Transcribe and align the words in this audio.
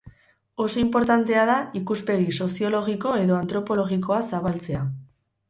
Oso 0.63 0.79
inportantea 0.85 1.43
da 1.49 1.57
ikuspegi 1.81 2.33
soziologiko 2.39 3.13
edo 3.27 3.37
antropologikoa 3.43 4.21
zabaltzea. 4.33 4.83